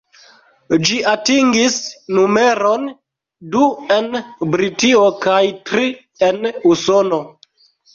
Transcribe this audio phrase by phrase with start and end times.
[0.87, 1.75] Ĝi atingis
[2.21, 2.89] numeron
[3.53, 3.69] du
[3.99, 4.11] en
[4.57, 5.41] Britio, kaj
[5.73, 5.89] tri
[6.33, 7.27] en Usono.